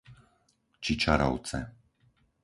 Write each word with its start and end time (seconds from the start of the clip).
Čičarovce 0.83 1.59